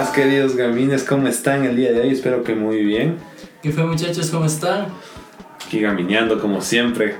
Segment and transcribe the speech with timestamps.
[0.00, 1.04] más, queridos gamines?
[1.04, 2.08] ¿Cómo están el día de hoy?
[2.10, 3.16] Espero que muy bien.
[3.62, 4.30] ¿Qué fue, muchachos?
[4.30, 4.86] ¿Cómo están?
[5.66, 7.16] Aquí gamineando como siempre.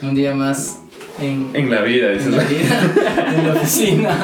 [0.00, 0.78] Un día más
[1.20, 2.26] en, En la vida, dices.
[2.28, 4.16] en la vida, en la oficina.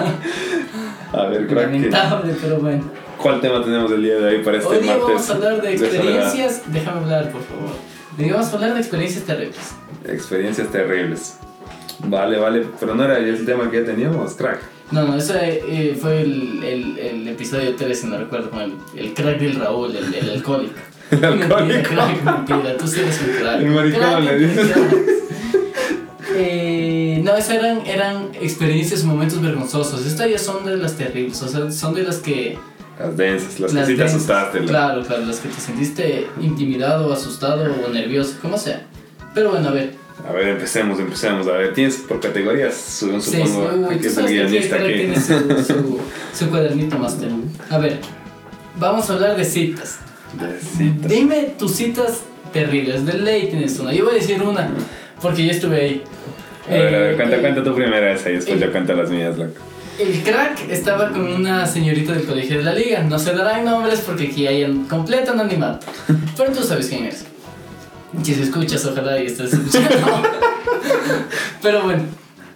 [1.12, 1.66] A ver, crack.
[1.71, 2.82] ¿qué- Lamentable, pero bueno.
[3.18, 5.09] ¿Cuál tema tenemos el día de hoy para este Hoy día martes?
[5.09, 6.62] vamos a hablar de experiencias.
[6.66, 7.70] Déjame hablar, por favor.
[8.18, 9.59] Hoy vamos a hablar de experiencias terribles.
[10.06, 11.36] Experiencias terribles.
[12.04, 12.64] Vale, vale.
[12.81, 14.61] Pero no era el tema que ya teníamos, crack.
[14.90, 18.72] No, no, ese eh, fue el, el, el episodio 3, si no recuerdo, con el,
[18.96, 20.74] el crack del Raúl, el, el alcohólico.
[21.11, 21.88] El alcohólico.
[21.90, 23.61] crack, mentira, tú sí eres un crack.
[23.61, 24.70] El maricón, le dices.
[26.34, 30.04] Eh, no, esas eran, eran experiencias, momentos vergonzosos.
[30.06, 32.58] Estas ya son de las terribles, o sea, son de las que...
[32.98, 34.61] Las densas, las, que las sí te asustaste.
[34.61, 38.86] la- Claro, claro, las que te sentiste intimidado, asustado o nervioso, como sea.
[39.34, 39.94] Pero bueno, a ver.
[40.27, 41.47] A ver, empecemos, empecemos.
[41.47, 44.92] A ver, tienes por categorías, su- Sí, supongo que es el que guionista aquí.
[44.95, 46.01] tiene su, su,
[46.34, 47.31] su cuadernito máster.
[47.70, 48.01] A ver,
[48.79, 49.98] vamos a hablar de citas.
[50.34, 51.11] De citas.
[51.11, 53.07] Dime tus citas terribles.
[53.07, 53.92] De ley tienes una.
[53.92, 54.70] Yo voy a decir una,
[55.23, 56.03] porque yo estuve ahí.
[56.67, 58.73] A ver, a ver, Eh, cuenta, el- cuenta tu primera esa y después el- yo
[58.73, 59.53] cuento las mías, loco.
[59.98, 63.03] El crack estaba con una señorita del colegio de la liga.
[63.03, 65.87] No se darán nombres porque aquí hay un completo anonimato.
[66.37, 67.25] Pero tú sabes quién es.
[68.23, 69.89] Si se escuchas, ojalá y estés escuchando.
[71.62, 72.03] Pero bueno,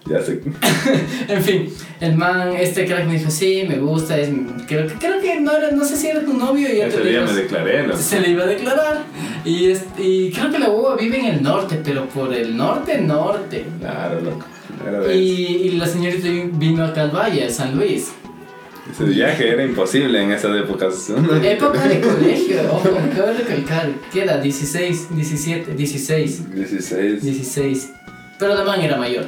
[0.07, 0.41] Ya sé.
[1.29, 1.69] en fin,
[2.01, 4.31] el man, este crack me dijo, sí, me gusta, es,
[4.67, 6.95] creo, que- creo que no era, no sé si era tu novio y ya te
[7.01, 7.99] Ese día me declaré, loco.
[7.99, 9.03] se le iba a declarar.
[9.45, 12.99] Y, es- y creo que la boba vive en el norte, pero por el norte,
[13.01, 13.65] norte.
[13.81, 14.47] Claro, loco.
[15.13, 18.13] Y, y la señorita vino acá al Valle, a San Luis.
[18.91, 21.11] Ese viaje era imposible en esas épocas.
[21.43, 23.91] Época de colegio, ojo, acabo de recalcar.
[24.13, 24.39] ¿Qué era?
[24.39, 27.23] 16, 17, 16, 16.
[27.23, 27.93] 16.
[28.39, 29.27] Pero la man era mayor.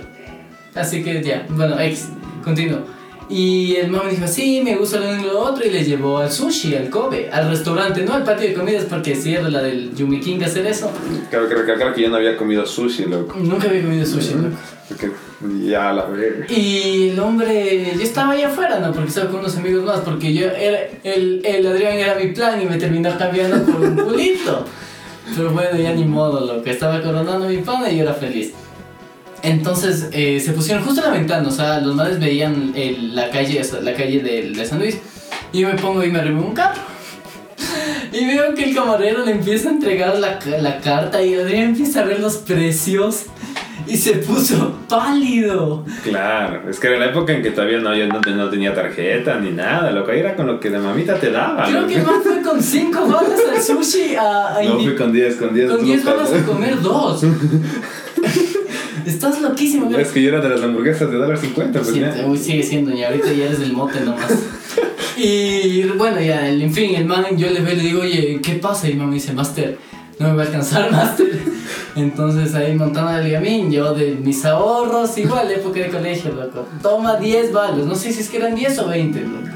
[0.75, 2.09] Así que ya, bueno, ex,
[2.43, 2.81] continuo.
[3.29, 5.65] Y el man me dijo, sí, me gusta lo uno y lo otro.
[5.65, 9.15] Y le llevó al sushi, al Kobe, al restaurante, no al patio de comidas, porque
[9.15, 10.91] si era la del Yumi King hacer eso.
[11.31, 13.37] Claro que recalcar que yo no había comido sushi, loco.
[13.39, 14.57] Nunca había comido sushi, loco.
[14.89, 15.11] Porque
[15.65, 16.47] ya la verga.
[16.49, 18.93] Y el hombre, yo estaba allá afuera, ¿no?
[18.93, 22.61] Porque estaba con unos amigos más, porque yo era, el, el Adrián era mi plan
[22.61, 24.65] y me terminó cambiando por un culito.
[25.37, 28.53] Pero bueno, ya ni modo, lo que estaba coronando mi pana y yo era feliz.
[29.43, 32.73] Entonces eh, se pusieron justo en la ventana, o sea, los madres veían
[33.13, 34.99] la calle, la calle de, de San Luis.
[35.53, 36.81] Y yo me pongo y me arrimo un carro.
[38.13, 42.01] Y veo que el camarero le empieza a entregar la, la carta y Adrián empieza
[42.01, 43.25] a ver los precios
[43.87, 45.85] y se puso pálido.
[46.03, 49.39] Claro, es que era la época en que todavía no, yo no, no tenía tarjeta
[49.41, 50.11] ni nada, loco.
[50.11, 51.93] Ahí era con lo que la mamita te daba, Creo loco.
[51.93, 55.37] que el man fue con 5 balas al sushi a, a No fui con 10,
[55.37, 55.71] con 10.
[55.71, 56.17] con 10 lucas.
[56.17, 57.23] balas a comer dos.
[59.07, 60.01] Estás loquísimo, güey.
[60.01, 62.25] Es que yo era de las hamburguesas de dólar 50, pues Sí, ya.
[62.27, 64.33] uy, sigue siendo, y ahorita ya eres del mote nomás.
[65.17, 68.55] Y bueno, ya, en fin, el man, yo le veo y le digo, oye, ¿qué
[68.55, 68.89] pasa?
[68.89, 69.77] Y man me dice, Master,
[70.19, 71.27] no me va a alcanzar, Master.
[71.97, 76.67] Entonces ahí montando el gamín, yo de mis ahorros, igual, época de colegio, loco.
[76.83, 79.49] Toma 10 balas, no sé si es que eran 10 o 20, loco.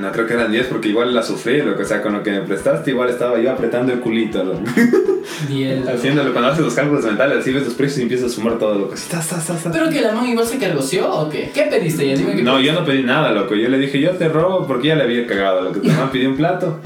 [0.00, 1.82] No creo que eran 10 porque igual la sufrí, loco.
[1.82, 4.60] O sea, con lo que me prestaste, igual estaba yo apretando el culito, loco.
[5.48, 5.80] 10.
[5.80, 5.90] loco.
[5.96, 8.74] Haciéndolo cuando haces los cálculos mentales, así ves los precios y empiezas a sumar todo,
[8.76, 8.94] loco.
[9.10, 9.60] Tas, tas, tas.
[9.72, 11.50] Pero que la man igual se cargoció o qué?
[11.54, 12.16] ¿Qué pediste ya?
[12.16, 13.54] Dime que No, yo no pedí nada, loco.
[13.54, 15.80] Yo le dije, yo te robo porque ya le había cagado, loco.
[15.80, 16.80] Tu mamá pidió un plato.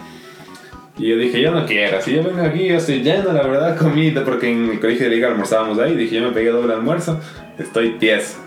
[0.98, 2.02] Y yo dije, yo no quiero.
[2.02, 4.24] Si yo vengo aquí, yo estoy lleno, la verdad, comida.
[4.24, 5.94] Porque en el colegio de liga almorzábamos ahí.
[5.94, 7.20] Dije, yo me pegué doble almuerzo.
[7.58, 8.38] Estoy tieso.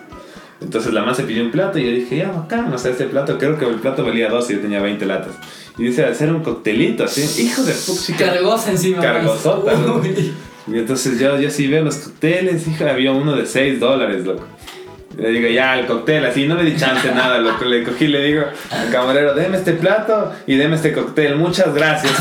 [0.60, 2.72] Entonces la mamá se pidió un plato y yo dije, ya, bacán.
[2.72, 5.34] O sea, este plato, creo que el plato valía dos y yo tenía 20 latas.
[5.78, 7.44] Y dice, hacer un coctelito así.
[7.44, 8.18] Hijo de puta.
[8.18, 9.02] Cargosa encima.
[9.02, 9.86] Cargosota, man.
[9.88, 10.02] ¿no?
[10.68, 14.46] Y entonces yo, yo sí veo los cócteles, hija, había uno de 6 dólares, loco.
[15.18, 17.66] Le digo, ya, el cóctel, así, no me di chance nada, loco.
[17.66, 22.14] Le cogí le digo al camarero, deme este plato y deme este cóctel, muchas gracias.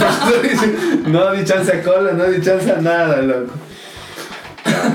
[1.06, 3.52] no di chance a cola, no di chance a nada, loco.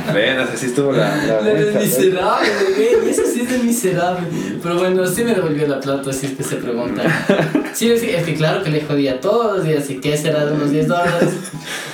[0.08, 1.16] Apenas así estuvo la...
[1.26, 3.10] la vuelta, miserable, güey.
[3.10, 4.28] Eso sí es del miserable.
[4.62, 7.04] Pero bueno, sí me devolvió la plata, si es que se pregunta.
[7.74, 9.90] Sí, es que, es que claro que le jodía todos los días.
[9.90, 11.30] ¿Y qué será de unos 10 dólares?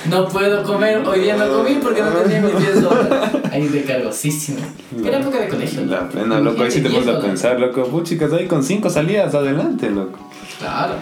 [0.08, 0.98] No puedo comer.
[1.06, 3.30] Hoy día no comí porque no tenía mis 10 dólares.
[3.50, 4.58] Ahí de cargosísimo.
[5.04, 5.82] Era época de colegio.
[5.82, 5.92] ¿no?
[5.92, 7.84] La plena, loco, ahí sí te 10 pones a pensar, loco.
[7.86, 10.18] Puchicas, ahí con 5 salidas adelante, loco.
[10.58, 10.94] Claro.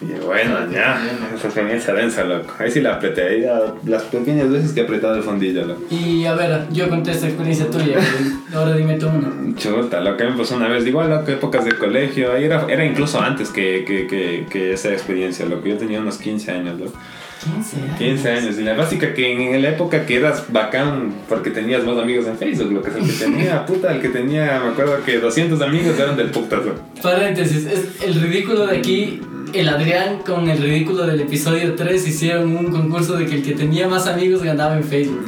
[0.00, 1.00] Y bueno, ya,
[1.34, 2.52] esa experiencia densa, loco.
[2.58, 5.82] Ahí sí la apreté, ahí ya, las pequeñas veces que he apretado el fondillo, loco.
[5.90, 7.94] Y a ver, yo conté esta experiencia tuya.
[7.94, 8.54] güey.
[8.54, 9.56] Ahora dime tú una.
[9.56, 12.84] Chuta, lo que me pasó una vez, igual, loco, épocas de colegio, ahí era, era
[12.84, 15.66] incluso antes que, que, que, que esa experiencia, loco.
[15.66, 16.98] Yo tenía unos 15 años, loco.
[17.44, 17.98] 15 años.
[17.98, 21.98] 15 años, y la básica que en la época que eras bacán porque tenías más
[21.98, 25.04] amigos en Facebook, lo que es el que tenía, puta, el que tenía, me acuerdo
[25.04, 26.74] que 200 amigos eran del loco.
[27.02, 29.20] Paréntesis, es el ridículo de aquí
[29.54, 33.52] el Adrián con el ridículo del episodio 3 hicieron un concurso de que el que
[33.52, 35.24] tenía más amigos ganaba en Facebook.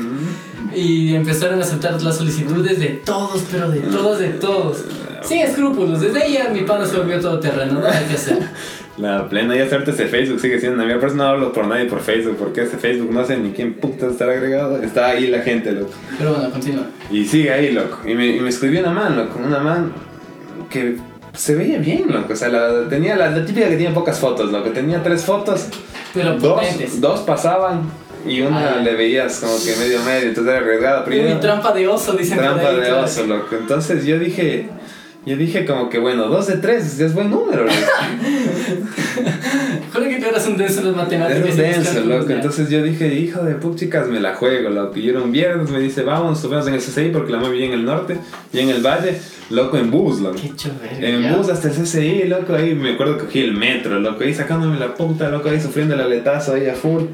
[0.74, 4.84] Y empezaron a aceptar las solicitudes de todos, pero de todos, de todos.
[5.22, 6.00] Sin escrúpulos.
[6.00, 8.38] Desde ahí ya mi pana se volvió todo terreno, no hay que hacer.
[8.98, 11.00] La plena, ya suerte ese Facebook sigue siendo una mierda.
[11.00, 13.74] Por eso no hablo por nadie por Facebook, porque ese Facebook no sé ni quién
[13.74, 14.82] puta estar agregado.
[14.82, 15.92] Está ahí la gente, loco.
[16.18, 16.86] Pero bueno, continúa.
[17.10, 18.00] Y sigue ahí, loco.
[18.06, 19.38] Y me, y me escribió una man, loco.
[19.44, 19.92] Una man
[20.70, 20.96] que
[21.36, 22.32] se veía bien, loco.
[22.32, 24.70] O sea, la, tenía la, la típica que tiene pocas fotos, loco.
[24.70, 25.66] Tenía tres fotos.
[26.14, 27.00] Pero Dos, potentes.
[27.00, 27.82] dos pasaban
[28.26, 28.80] y una Ah.
[28.82, 30.28] le veías como que medio medio.
[30.28, 31.04] Entonces era arriesgada.
[31.04, 33.02] Pero mi Primero, trampa de oso, dicen trampa ahí, de claro.
[33.04, 33.54] oso, loco.
[33.56, 34.68] Entonces yo dije...
[35.26, 37.66] Yo dije como que bueno, dos de tres es buen número,
[39.92, 41.42] Juro que tú eras un denso en las matemáticas.
[41.42, 42.30] Era un denso, loco.
[42.30, 44.98] Entonces yo dije, hijo de puchicas, me la juego, loco.
[44.98, 47.72] Y era un viernes, me dice, vamos, subimos en el CCI porque la movie en
[47.72, 48.18] el norte
[48.52, 49.18] y en el valle,
[49.50, 50.36] loco, en bus, loco.
[50.40, 51.16] Qué chévere.
[51.16, 54.34] En bus hasta el CCI, loco, ahí me acuerdo que cogí el metro, loco, ahí
[54.34, 57.04] sacándome la puta, loco, ahí sufriendo el aletazo ahí a full.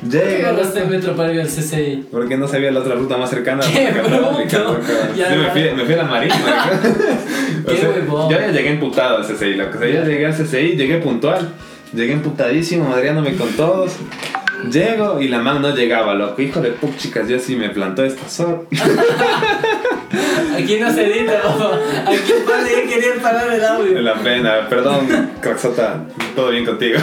[0.00, 2.06] ¿Por qué Llega, agarraste el metro para ir al CCI?
[2.10, 3.62] porque no sabía la otra ruta más cercana.
[3.72, 4.78] ¡Qué bruto!
[5.16, 5.50] Ya, Yo me ya.
[5.50, 6.88] fui, me fui a la marina, loco.
[7.66, 8.30] O ¡Qué sea, huevón!
[8.30, 9.76] Yo ya llegué emputado al CCI, loco.
[9.76, 11.48] O sea, yo llegué al CCI, llegué puntual,
[11.92, 13.92] llegué emputadísimo, madreándome con todos.
[14.70, 16.40] Llego y la man no llegaba, loco.
[16.42, 18.66] Hijo de puchicas, yo sí me plantó esta sor.
[20.56, 21.78] Aquí no se edita, papá.
[22.06, 24.00] Aquí padre ya quería parar el audio.
[24.00, 25.06] La pena, perdón,
[25.40, 26.98] craxota, todo bien contigo.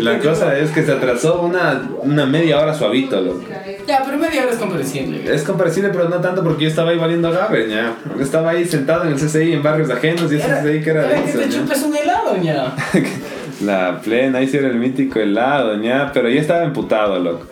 [0.00, 3.44] La cosa es que se atrasó una, una media hora suavito, loco.
[3.86, 5.34] Ya, pero media hora es comprensible.
[5.34, 7.94] Es comprensible, pero no tanto porque yo estaba ahí valiendo gabe, ya.
[8.20, 11.24] Estaba ahí sentado en el CCI en barrios ajenos y ese CCI que era era
[11.24, 12.74] que denso, te chupes un helado, ya.
[13.64, 17.46] La plena, era el mítico helado, ña, pero ya estaba emputado, loco.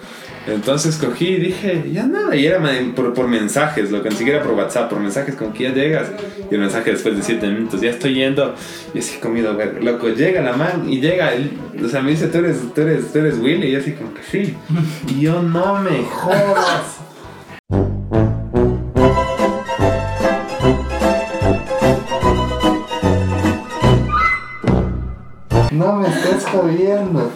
[0.47, 2.61] Entonces cogí y dije, ya nada, y era
[2.97, 6.11] por, por mensajes, lo que ni siquiera por WhatsApp, por mensajes como que ya llegas,
[6.51, 8.55] y el mensaje después de 7 minutos, ya estoy yendo,
[8.95, 11.33] y así comido, loco, llega la man, y llega,
[11.85, 14.23] o sea, me dice, tú eres, tú eres, tú eres Willy, y así como que
[14.23, 14.57] sí,
[15.09, 17.01] y yo no me jodas.
[25.71, 27.31] No me estás jodiendo.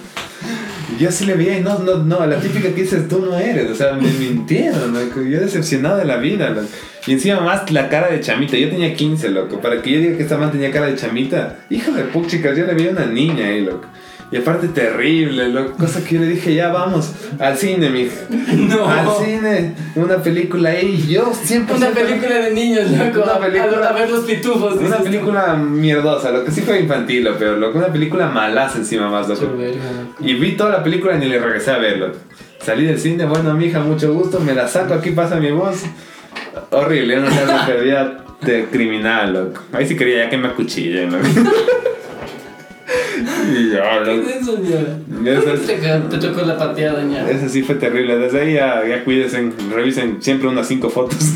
[0.99, 3.75] Yo sí le vi, no, no, no, la típica que dices, tú no eres, o
[3.75, 6.69] sea, me mintieron, loco, yo decepcionado de la vida, loco.
[7.07, 10.17] Y encima más la cara de chamita, yo tenía 15, loco, para que yo diga
[10.17, 13.07] que esta man tenía cara de chamita, hijo de puchicas, yo le vi a una
[13.07, 13.89] niña ahí, loco.
[14.32, 18.17] Y aparte terrible, loco, cosa que yo le dije, ya vamos, al cine, mija.
[18.55, 18.88] No.
[18.88, 21.76] Al cine, una película ahí, yo siempre...
[21.76, 23.23] Una siempre- película de niños, loco.
[23.23, 24.75] Una película- A, ver los pitufos.
[24.76, 29.09] Una película mierdosa, lo que sí fue infantil, lo peor, loco, una película malaza encima
[29.09, 29.53] más, loco.
[30.21, 32.12] Y vi toda la película y ni le regresé a verlo.
[32.61, 35.82] Salí del cine, bueno, mija, mucho gusto, me la saco, aquí pasa mi voz.
[36.71, 39.61] Horrible, una perdida de criminal, loco.
[39.73, 41.25] Ahí sí quería ya que me acuchillen, loco.
[43.52, 44.23] y ya, Qué
[44.62, 45.32] ya.
[45.32, 45.76] Eso ¿Por es- qué
[46.11, 47.29] te, tocó la pateada, ya?
[47.29, 48.17] Eso sí fue terrible.
[48.19, 51.19] Desde ahí ya, ya cuídense, revisen siempre unas cinco fotos.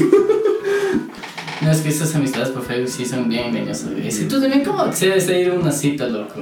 [1.69, 3.91] No, es que esas amistades por Facebook sí son bien engañosas.
[3.93, 4.11] güey.
[4.11, 6.37] Si tú también, ¿cómo accedes a ir a una cita, loco?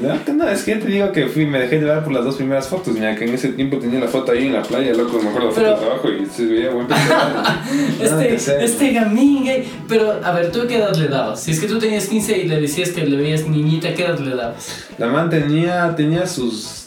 [0.00, 2.36] No, no, es que ya te digo que fui, me dejé llevar por las dos
[2.36, 5.20] primeras fotos, ya que en ese tiempo tenía la foto ahí en la playa, loco,
[5.20, 6.86] me acuerdo la foto Pero- de trabajo y se veía buen
[8.00, 9.68] Este, este gamín, gay.
[9.88, 11.42] Pero, a ver, ¿tú qué edad le dabas?
[11.42, 14.18] Si es que tú tenías 15 y le decías que le veías niñita, ¿qué edad
[14.20, 14.84] le dabas?
[14.98, 16.86] La man tenía, tenía sus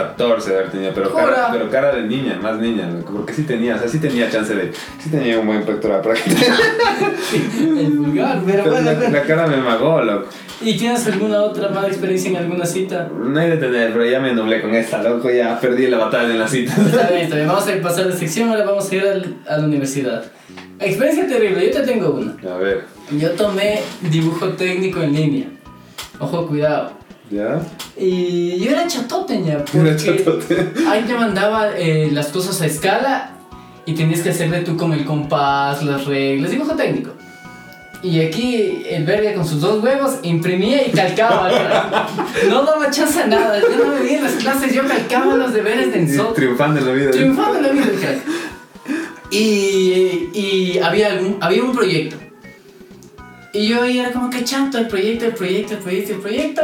[0.00, 3.76] 14 de haber tenido, pero cara, pero cara de niña, más niña, porque sí tenía,
[3.76, 4.72] o sea, sí tenía chance de,
[5.02, 6.52] sí tenía un buen pectoral prácticamente.
[7.80, 8.92] El vulgar, pero Pero bueno.
[9.00, 10.28] la, la cara me magó, loco.
[10.60, 13.08] ¿Y tienes alguna otra mala experiencia en alguna cita?
[13.12, 16.30] No hay de tener, pero ya me nublé con esta, loco, ya perdí la batalla
[16.30, 16.72] en la cita.
[16.76, 17.48] Está bien, está bien.
[17.48, 20.24] Vamos a pasar de sección, ahora vamos a ir al- a la universidad.
[20.78, 22.36] Experiencia terrible, yo te tengo una.
[22.54, 22.84] A ver,
[23.18, 25.46] Yo tomé dibujo técnico en línea.
[26.18, 26.92] Ojo, cuidado.
[27.30, 27.60] ¿Ya?
[27.96, 30.72] Y yo era chatote ya, porque Era chatote.
[30.88, 33.30] ahí te mandaba eh, las cosas a escala
[33.84, 37.12] y tenías que hacerle tú con el compás, las reglas, dibujo técnico.
[38.02, 42.06] Y aquí el verga con sus dos huevos imprimía y calcaba.
[42.48, 43.58] no daba chance a nada.
[43.60, 46.34] Yo no me veía en las clases, yo calcaba los deberes de Y ensot.
[46.34, 47.10] Triunfando en la vida.
[47.10, 48.18] Triunfando en la vida, crack.
[49.30, 52.16] Y, y había, algún, había un proyecto.
[53.52, 56.62] Y yo era como que chato, el proyecto, el proyecto, el proyecto, el proyecto.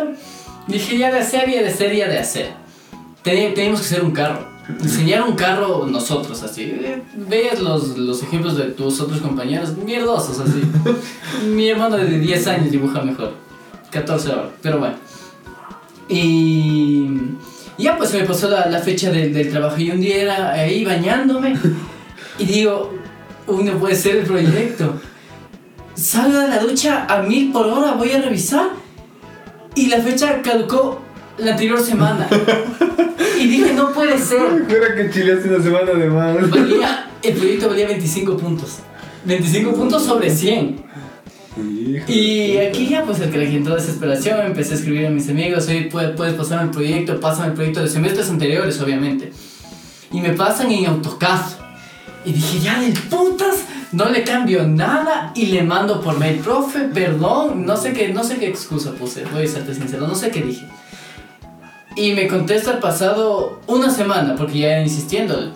[0.66, 2.50] Dije ya de hacer, ya de hacer, ya de hacer.
[3.22, 4.52] Teníamos que hacer un carro.
[4.80, 6.72] Diseñar un carro nosotros, así.
[7.14, 10.62] Veías los, los ejemplos de tus otros compañeros, mierdosos, así.
[11.46, 13.32] Mi hermano de 10 años dibuja mejor.
[13.90, 14.94] 14 ahora, pero bueno.
[16.08, 17.08] Y
[17.78, 20.52] ya pues se me pasó la, la fecha del, del trabajo y un día era
[20.52, 21.56] ahí bañándome
[22.38, 22.92] y digo,
[23.46, 24.94] uy, no puede ser el proyecto.
[25.94, 28.81] Salgo de la ducha a mil por hora, voy a revisar
[29.74, 31.00] y la fecha caducó
[31.38, 32.28] la anterior semana.
[33.38, 34.40] Y dije, no puede ser.
[34.68, 36.50] Era que chileaste una semana de más.
[36.50, 38.78] Valía, el proyecto valía 25 puntos.
[39.24, 40.82] 25 puntos sobre 100.
[42.08, 45.68] Y aquí ya pues el que le entró desesperación, empecé a escribir a mis amigos,
[45.68, 49.32] oye, puedes, puedes pasarme el proyecto, pásame el proyecto de semestres anteriores, obviamente.
[50.10, 51.61] Y me pasan en AutoCAD.
[52.24, 56.80] Y dije, ya del putas, no le cambio nada y le mando por mail, profe,
[56.80, 60.30] perdón, no sé qué, no sé qué excusa puse, voy a serte sincero, no sé
[60.30, 60.66] qué dije.
[61.96, 65.52] Y me contesta el pasado una semana, porque ya era insistiendo.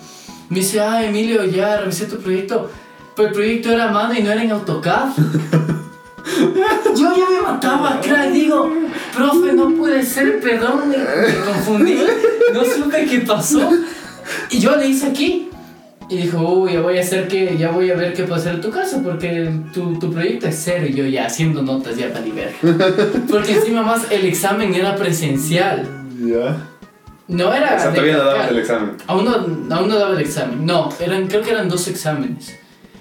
[0.48, 2.70] Me dice, ah, Emilio, ya revisé tu proyecto,
[3.14, 5.08] pero el proyecto era a mano y no era en AutoCAD.
[6.96, 8.70] Yo ya me mataba, crack, digo,
[9.14, 11.98] profe, no puede ser, perdón, me, me confundí,
[12.52, 13.70] no supe qué pasó.
[14.50, 15.50] Y yo le hice aquí.
[16.08, 18.54] Y dijo, uy, ya voy a hacer que, ya voy a ver qué puedo hacer
[18.54, 20.86] en tu casa, porque tu, tu proyecto es cero.
[20.88, 22.52] Y yo ya haciendo notas ya para ver.
[23.28, 26.06] Porque encima más el examen era presencial.
[26.24, 26.68] Ya.
[27.26, 27.74] No era.
[27.76, 28.90] O sea, todavía no dabas el examen.
[29.08, 30.64] Aún no, aún no daba el examen.
[30.64, 32.54] No, eran, creo que eran dos exámenes.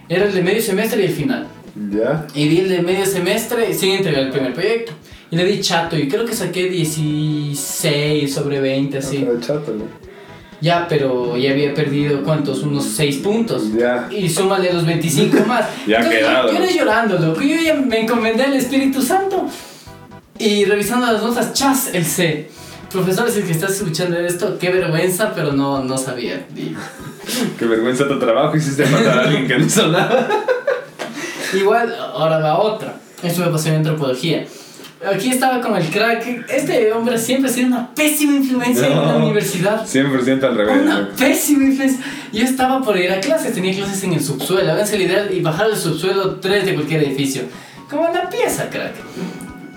[0.09, 1.47] Era el de medio semestre y el final.
[1.91, 2.25] Ya.
[2.33, 4.93] Y di el de medio semestre sin entregar el primer proyecto.
[5.29, 9.25] Y le di chato y creo que saqué 16 sobre 20, así.
[9.27, 10.04] Pero chato, ¿no?
[10.61, 12.63] Ya, pero ya había perdido, ¿cuántos?
[12.63, 13.73] Unos 6 puntos.
[13.73, 14.07] Ya.
[14.11, 15.65] Y súmale los 25 más.
[15.85, 16.51] Ya Entonces, quedado.
[16.51, 17.41] Yo era llorando, loco.
[17.41, 19.47] Yo ya me encomendé al Espíritu Santo.
[20.37, 22.49] Y revisando las notas, chas, el C.
[22.91, 26.45] Profesor, si es que estás escuchando esto, qué vergüenza, pero no, no sabía.
[26.55, 26.75] Y
[27.59, 30.27] Qué vergüenza tu trabajo, hiciste matar a alguien que no hizo nada.
[31.53, 32.95] Igual, ahora va otra.
[33.23, 34.45] Esto me pasó en antropología.
[35.13, 36.45] Aquí estaba con el crack.
[36.49, 39.25] Este hombre siempre ha sido una pésima influencia en la No.
[39.25, 39.85] universidad.
[39.85, 40.81] 100% al revés.
[40.81, 41.15] Una loco.
[41.17, 42.03] pésima influencia.
[42.33, 44.71] Yo estaba por ir a clases, tenía clases en el subsuelo.
[44.71, 47.43] Háganse la idea y bajar al subsuelo 3 de cualquier edificio.
[47.89, 48.93] Como una pieza, crack.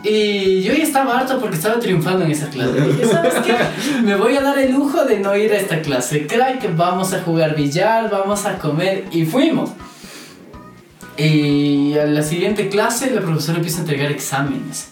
[0.05, 2.81] Y yo ya estaba harto porque estaba triunfando en esa clase.
[2.81, 3.55] Dije, ¿sabes qué?
[4.05, 6.27] Me voy a dar el lujo de no ir a esta clase.
[6.27, 9.05] Crack, vamos a jugar billar, vamos a comer.
[9.11, 9.71] Y fuimos.
[11.17, 14.91] Y a la siguiente clase la profesora empieza a entregar exámenes.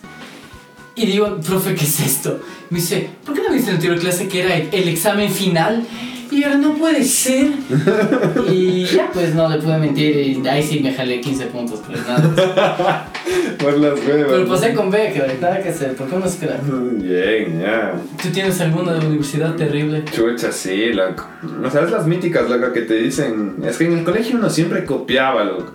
[0.99, 2.41] Y digo, profe, ¿qué es esto?
[2.71, 5.87] Me dice, ¿por qué no viste en la anterior clase que era el, examen final?
[6.31, 7.51] Y ahora no puede ser.
[8.51, 10.17] Y ya, pues no le pude mentir.
[10.17, 13.13] Y ahí sí me jalé 15 puntos, pero nada.
[13.59, 14.27] Por las huevas.
[14.31, 15.95] Pero pasé con B, que nada que hacer.
[15.95, 16.63] ¿Por qué no es crack?
[16.65, 17.95] Bien, ya.
[18.23, 20.03] ¿Tú tienes alguna de universidad terrible?
[20.11, 21.27] Chucha, sí, loco.
[21.61, 23.57] ¿No sabes las míticas, loco, que te dicen?
[23.65, 25.73] Es que en el colegio uno siempre copiaba, loco.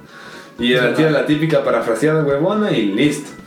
[0.57, 3.40] Y era la típica parafraseada huevona y listo.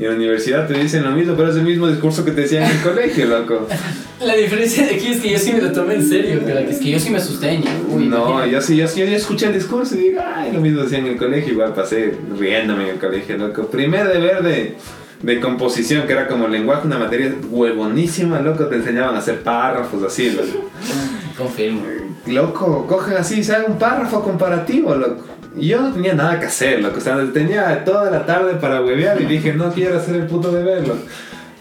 [0.00, 2.40] Y en la universidad te dicen lo mismo, pero es el mismo discurso que te
[2.40, 3.68] decían en el colegio, loco.
[4.20, 6.40] La diferencia de aquí es que yo sí me lo tomé en serio.
[6.68, 7.60] Es que yo sí me asusté.
[7.86, 10.82] Uy, no, yo sí, yo sí, yo escuché el discurso y digo, ay, lo mismo
[10.82, 13.66] decían en el colegio, igual pasé riéndome en el colegio, loco.
[13.66, 14.76] Primer deber de,
[15.22, 20.02] de composición, que era como lenguaje, una materia huevonísima, loco, te enseñaban a hacer párrafos
[20.02, 20.70] así, loco.
[21.36, 21.82] Confirmo.
[22.26, 25.24] Loco, cogen así, se haga un párrafo comparativo, loco.
[25.56, 26.98] Y yo no tenía nada que hacer, loco.
[26.98, 30.52] O sea, tenía toda la tarde para huevear y dije, no quiero hacer el puto
[30.52, 31.00] deber, loco.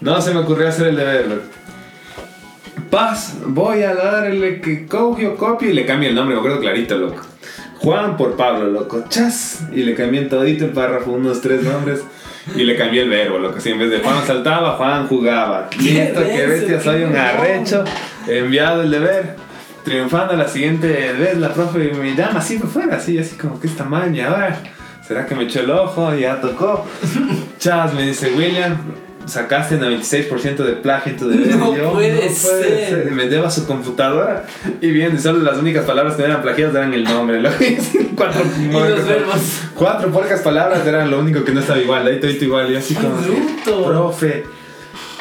[0.02, 1.42] No se me ocurrió hacer el deber, loco.
[2.90, 6.98] Paz, voy a darle que cogio, copio y le cambio el nombre, me acuerdo clarito,
[6.98, 7.22] loco.
[7.80, 9.06] Juan por Pablo, loco.
[9.10, 9.62] Chas.
[9.74, 12.02] Y le cambié todito el párrafo, unos tres nombres.
[12.56, 13.58] Y le cambié el verbo, loco.
[13.58, 15.70] Así en vez de Juan saltaba, Juan jugaba.
[15.80, 17.84] Listo, que bestia, soy un arrecho.
[18.28, 19.49] Enviado el deber.
[19.84, 23.68] Triunfando la siguiente vez, la profe me llama así por fuera, así, así como que
[23.68, 24.62] esta maña, ahora.
[25.08, 26.14] ¿Será que me echó el ojo?
[26.14, 26.86] Ya tocó.
[27.60, 28.78] Chas, me dice William.
[29.26, 31.56] Sacaste 96% de plagio tu deber.
[31.56, 33.08] No Y yo, puede ser.
[33.12, 34.46] Y me lleva su computadora.
[34.82, 37.42] Y bien, y solo las únicas palabras que no eran plagiadas eran el nombre.
[38.16, 39.62] Cuatro, Y los verbos.
[39.76, 42.96] Cuatro pocas palabras eran lo único que no estaba igual, ahí todo igual, y así
[42.96, 43.86] ¡Qué como, que, bruto!
[43.86, 44.44] profe,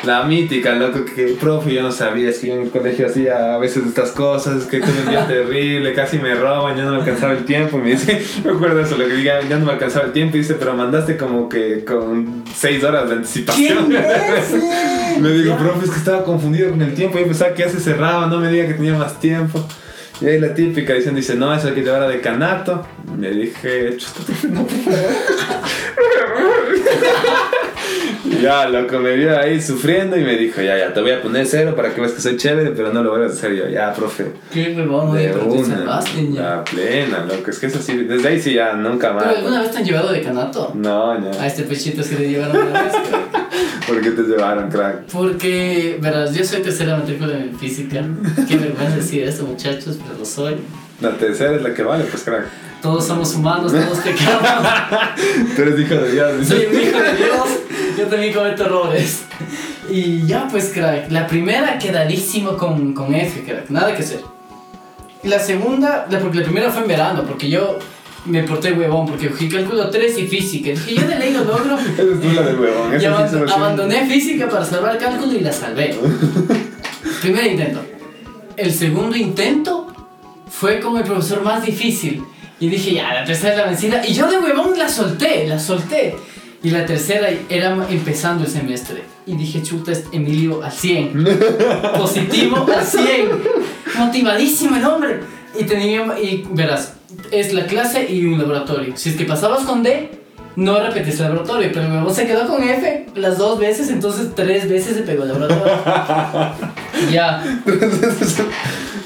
[0.04, 3.54] la mítica, loco, que profe, yo no sabía, es que yo en el colegio hacía
[3.54, 6.92] a veces estas cosas, es que esto me envía terrible, casi me roban, ya no
[6.92, 9.72] me alcanzaba el tiempo, me dice, me acuerdo eso, lo que diga, ya no me
[9.72, 13.92] alcanzaba el tiempo, y dice, pero mandaste como que con seis horas de ¡Qué anticipación.
[15.20, 17.18] Le digo, profe, es que estaba confundido con el tiempo.
[17.18, 19.66] Yo pensaba que ya se cerraba, no me diga que tenía más tiempo.
[20.20, 22.84] Y ahí la típica dicen, dice, no, eso hay que llevar a decanato.
[23.18, 24.66] Le dije, chuta, no,
[28.40, 31.47] ya, loco, me vio ahí sufriendo y me dijo, ya, ya, te voy a poner
[31.47, 33.68] cero para que veas que soy chévere, pero no lo voy a hacer yo.
[33.68, 34.33] Ya, profe.
[34.52, 35.14] ¡Qué huevón!
[35.16, 36.02] De pero te una.
[36.35, 37.50] La plena, loco.
[37.50, 39.37] Es que eso sí, desde ahí sí ya, nunca ¿Pero más.
[39.38, 40.73] alguna vez te han llevado de canato?
[40.75, 41.47] No, A ya.
[41.47, 42.92] este pechito se le llevaron una vez.
[43.87, 45.07] ¿Por qué te llevaron, crack?
[45.12, 48.04] Porque, verás, yo soy tercera matrícula en física.
[48.47, 50.57] Qué vergüenza decir esto, muchachos, pero lo soy.
[51.00, 52.45] La tercera es la que vale, pues, crack.
[52.83, 54.49] Todos somos humanos, todos pecamos.
[55.57, 56.47] Tú eres hijo de Dios.
[56.47, 57.49] Soy un hijo de Dios.
[57.98, 59.22] Yo también cometo errores.
[59.90, 61.10] Y ya, pues, crack.
[61.10, 63.70] La primera quedadísimo con, con F, crack.
[63.70, 64.20] Nada que hacer.
[65.22, 67.78] Y la segunda, la, porque la primera fue en verano, porque yo
[68.26, 70.68] me porté huevón, porque cogí cálculo 3 y física.
[70.70, 71.78] Dije, yo de ley lo logro.
[71.78, 72.92] Esa es la del huevón.
[72.92, 73.54] Y esa sí aban- se lo sé.
[73.54, 75.96] abandoné física para salvar cálculo y la salvé.
[77.22, 77.80] Primer intento.
[78.58, 79.86] El segundo intento
[80.50, 82.22] fue con el profesor más difícil.
[82.60, 84.06] Y dije, ya, la tercera es la vencida.
[84.06, 86.14] Y yo de huevón la solté, la solté.
[86.62, 89.04] Y la tercera era empezando el semestre.
[89.26, 91.24] Y dije, chuta, es Emilio al 100.
[91.98, 93.28] Positivo al 100.
[93.98, 95.20] Motivadísimo el hombre.
[95.58, 96.94] Y tenía, y verás,
[97.30, 98.96] es la clase y un laboratorio.
[98.96, 100.10] Si es que pasabas con D,
[100.56, 101.70] no repetías el laboratorio.
[101.72, 105.28] Pero mi se quedó con F las dos veces, entonces tres veces se pegó el
[105.28, 105.72] laboratorio.
[107.12, 107.44] ya.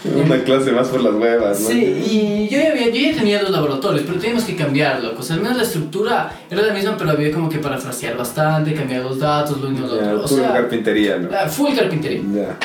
[0.04, 1.68] Una clase más por las huevas, ¿no?
[1.68, 1.74] Sí,
[2.10, 5.14] y yo ya, había, yo ya tenía dos laboratorios, pero teníamos que cambiarlo.
[5.16, 8.74] O sea, al menos la estructura era la misma, pero había como que parafrasear bastante,
[8.74, 10.24] cambiar los datos, lo uno lo Ya, otro.
[10.24, 11.30] O sea, carpintería, ¿no?
[11.30, 12.20] la full carpintería.
[12.34, 12.56] Ya.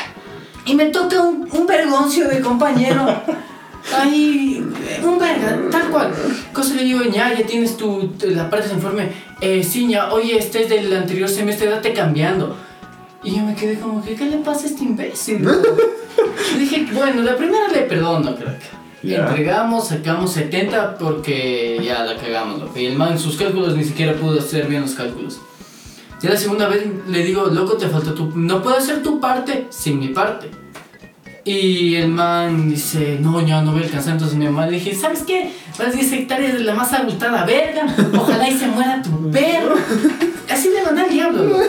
[0.65, 3.05] Y me toca un, un vergoncio de compañero.
[3.97, 4.61] Ahí,
[5.03, 6.11] un verga, tal cual.
[6.51, 9.09] Cosa le digo, ya, ya tienes tu, tu- la parte de informe.
[9.39, 12.57] Eh, sí, ya, oye, este es del anterior semestre, date cambiando.
[13.23, 15.47] Y yo me quedé como que, ¿qué le pasa a este imbécil?
[16.57, 18.61] Dije, bueno, la primera le perdono, crack.
[19.03, 19.27] Ya.
[19.27, 22.79] Entregamos, sacamos 70 porque ya la cagamos, loco.
[22.79, 25.39] Y el man, sus cálculos ni siquiera pudo hacer bien los cálculos.
[26.21, 28.31] Ya la segunda vez le digo, loco, te falta tu...
[28.35, 30.49] No puedo hacer tu parte sin mi parte.
[31.43, 34.13] Y el man dice, no, ya no voy a alcanzar.
[34.13, 35.51] Entonces mi mamá le dije, ¿sabes qué?
[35.77, 37.85] Las 10 hectáreas de la más abultada verga.
[38.13, 39.75] Ojalá y se muera tu perro.
[40.49, 41.43] Así le mandé al diablo.
[41.43, 41.63] loco.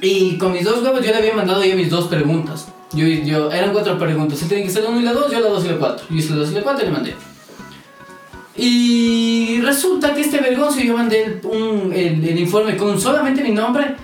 [0.00, 2.68] Y con mis dos huevos yo le había mandado ya mis dos preguntas.
[2.92, 4.40] Yo, yo, eran cuatro preguntas.
[4.42, 6.06] Él tenía que ser la 1 y la 2, yo la 2 y la 4.
[6.10, 7.14] Yo hice la 2 y la 4 y le mandé.
[8.56, 13.50] Y resulta que este vergonzo yo mandé el, un- el, el informe con solamente mi
[13.52, 13.94] nombre.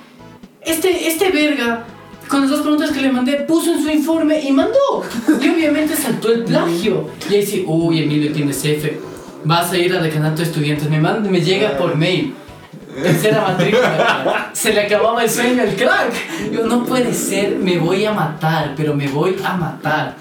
[0.61, 1.85] Este, este verga,
[2.29, 5.03] con las dos preguntas que le mandé, puso en su informe y mandó.
[5.43, 7.09] Y obviamente saltó el plagio.
[7.31, 8.99] Y ahí sí, uy, Emilio, tienes F.
[9.45, 10.89] Vas a ir al decanato de estudiantes.
[10.89, 12.33] Me, manda, me llega por mail.
[13.03, 14.51] Tercera matrícula.
[14.53, 16.51] Se le acababa el sueño al crack.
[16.53, 20.17] Yo, no puede ser, me voy a matar, pero me voy a matar.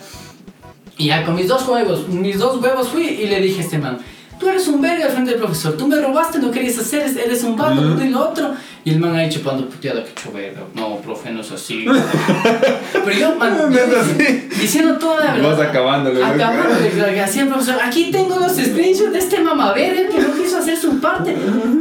[0.98, 3.78] Y ya con mis dos juegos, mis dos huevos fui y le dije a este
[3.80, 3.98] man,
[4.40, 7.44] tú eres un verga al frente del profesor, tú me robaste, no querías hacer, eres
[7.44, 8.54] un vato, uno y lo otro.
[8.86, 11.86] Y el man ahí chupando puteada, que verga, no, profe, no es así.
[12.94, 14.48] Pero yo, man, No es así.
[14.60, 15.50] diciendo toda la verdad.
[15.52, 15.60] Vas
[16.54, 17.24] ¿no?
[17.24, 21.00] Así el profesor, aquí tengo los screenshots de este mamaverga que no quiso hacer su
[21.00, 21.34] parte.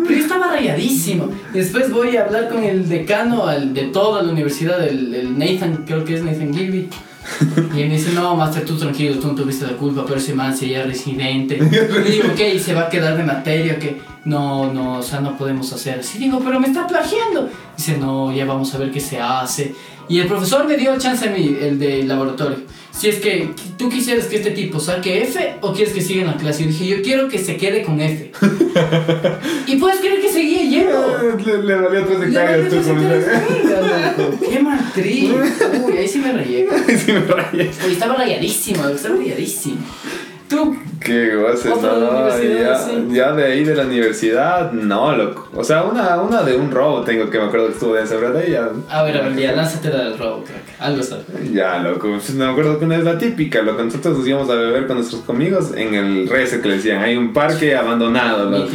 [0.06, 1.28] Pero yo estaba rayadísimo.
[1.52, 5.84] Después voy a hablar con el decano al, de toda la universidad, el, el Nathan,
[5.84, 6.88] creo que es Nathan Gilby.
[7.74, 10.34] Y él me dice, no, Master, tú tranquilo, tú no tuviste la culpa, pero ese
[10.34, 11.56] man sería residente.
[11.60, 15.20] Y le digo, ok, se va a quedar de materia, que no, no, o sea,
[15.20, 16.18] no podemos hacer así.
[16.18, 17.48] Digo, pero me está plagiando.
[17.76, 19.74] Dice, no, ya vamos a ver qué se hace.
[20.08, 22.58] Y el profesor me dio chance a mí, el del laboratorio.
[22.96, 26.26] Si es que tú quisieras que este tipo saque F o quieres que siga en
[26.28, 26.62] la clase.
[26.62, 28.30] Y dije, yo quiero que se quede con F.
[29.66, 31.36] y puedes creer que seguía yendo.
[31.44, 32.72] Le, le valió tres hectáreas.
[34.48, 35.32] Qué mal trip.
[35.82, 36.68] Uy, ahí sí me rayé.
[36.98, 37.20] Sí me.
[37.52, 39.78] Oye, estaba rayadísimo, estaba rayadísimo.
[40.52, 43.06] Tú, Qué goces, no, ya, sí.
[43.10, 45.48] ya de ahí de la universidad, no, loco.
[45.54, 48.16] O sea, una, una de un robo tengo que me acuerdo que estuvo de esa,
[48.16, 48.42] ¿verdad?
[48.46, 48.68] Y ya.
[48.90, 50.62] a ver, a ver, ya, lánzate la del robo, crack.
[50.78, 51.18] Algo está.
[51.50, 52.08] Ya, loco.
[52.36, 53.82] Me acuerdo que una es la típica, loco.
[53.82, 57.02] Nosotros nos íbamos a beber con nuestros amigos en el RS que le decían.
[57.02, 58.70] Hay un parque abandonado, loco.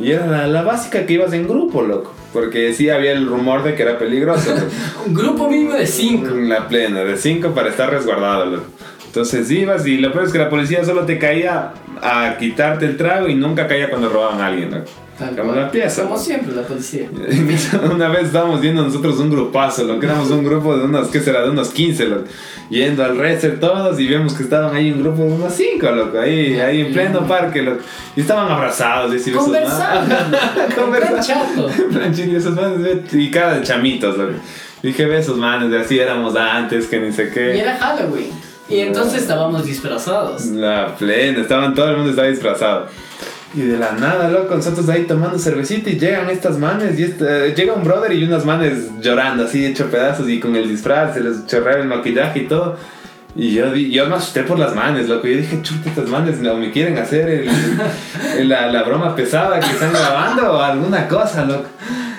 [0.00, 2.12] Y era la, la básica que ibas en grupo, loco.
[2.32, 4.54] Porque sí había el rumor de que era peligroso.
[5.06, 6.28] Un grupo mínimo de 5.
[6.28, 8.66] En la plena, de 5 para estar resguardado, loco.
[9.08, 12.96] Entonces ibas y lo peor es que la policía solo te caía a quitarte el
[12.96, 14.90] trago y nunca caía cuando robaban a alguien, loco.
[15.36, 16.04] Como la pieza.
[16.04, 17.08] Como siempre, la policía.
[17.92, 21.18] Una vez estábamos viendo nosotros un grupazo, lo que éramos un grupo de unos, ¿qué
[21.18, 21.42] será?
[21.42, 22.24] De unos 15, loco.
[22.70, 26.20] Yendo al Reser todos y vemos que estaban ahí un grupo de unos 5, loco.
[26.20, 27.80] Ahí, ahí en pleno parque, loco.
[28.14, 30.14] Y estaban abrazados, y besos, Conversando.
[30.76, 31.70] Conversando.
[32.16, 34.34] Y esos manes, y cara de chamitos, loco.
[34.84, 37.58] Dije, ve esos manes, de así éramos antes, que ni sé Y qué.
[37.58, 38.30] era Halloween.
[38.68, 40.46] Y entonces estábamos disfrazados.
[40.46, 42.86] La plena, estaban, todo el mundo estaba disfrazado.
[43.54, 47.54] Y de la nada, loco, nosotros ahí tomando cervecita y llegan estas manes y este-
[47.54, 51.20] llega un brother y unas manes llorando así hecho pedazos y con el disfraz, se
[51.20, 52.76] les chorreaba el maquillaje y todo.
[53.34, 55.26] Y yo, yo me asusté por las manes, loco.
[55.28, 57.28] Yo dije, chuta, estas manes no me quieren hacer
[58.36, 61.68] el- la, la broma pesada que están grabando o alguna cosa, loco.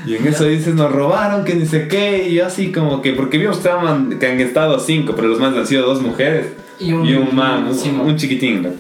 [0.06, 2.28] Y en eso dices, nos robaron, que ni sé qué.
[2.30, 5.68] Y yo así como que, porque vimos que, han estado cinco, pero los manes han
[5.68, 6.48] sido dos mujeres
[6.80, 8.64] Y un, y un man, un, un chiquitín.
[8.64, 8.76] loco.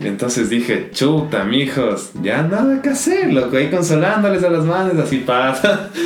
[0.00, 5.18] Entonces dije, chuta, mijos, ya nada que hacer, loco, ahí consolándoles a las manos, así
[5.18, 5.90] pasa.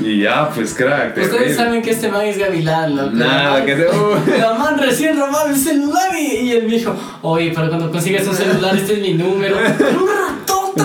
[0.00, 1.08] Y ya, pues crack.
[1.16, 1.54] Ustedes terrible.
[1.54, 3.10] saben que este man es gavilán, loco.
[3.14, 3.88] Nada que hacer.
[3.88, 4.38] uh.
[4.38, 8.34] La man recién robaba el celular y, y me dijo, oye, pero cuando consigas un
[8.34, 9.56] celular, este es mi número.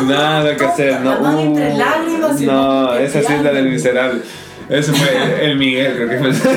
[0.01, 1.39] Nada que hacer, no.
[1.39, 4.21] Entre uh, lágrimas y No, esa sí es la del miserable.
[4.69, 6.31] Ese fue el Miguel, creo que fue.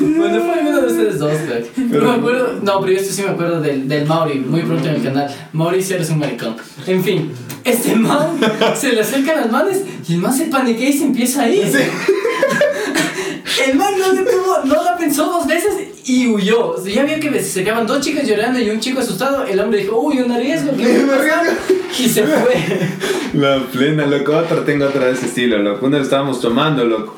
[0.00, 1.76] Bueno, fue uno de ustedes dos, crack.
[1.76, 4.88] No me acuerdo, no, pero yo esto sí me acuerdo del, del Mauri, muy pronto
[4.88, 5.34] en el canal.
[5.52, 6.56] Mauri, si eres un maricón.
[6.86, 7.32] En fin,
[7.64, 8.38] este man
[8.76, 9.76] se le acercan las manos
[10.08, 11.64] y el man se paniquea y se empieza a ir.
[13.66, 15.72] El man no le tuvo, no la pensó dos veces
[16.04, 16.70] y huyó.
[16.72, 19.44] O sea, ya vio que se quedaban dos chicas llorando y un chico asustado.
[19.44, 21.56] El hombre dijo, uy, un arriesgo, ¿qué me pasa?
[21.98, 22.54] Y se fue.
[23.34, 24.36] La plena, loco.
[24.36, 25.86] Otra, tengo otra de ese estilo, loco.
[25.86, 27.16] Una vez estábamos tomando, loco.